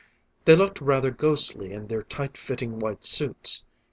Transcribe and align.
They 0.45 0.55
looked 0.55 0.81
rather 0.81 1.11
ghostly 1.11 1.73
in 1.73 1.85
their 1.85 2.01
tight 2.01 2.35
fitting 2.35 2.79
white 2.79 3.05
suits. 3.05 3.63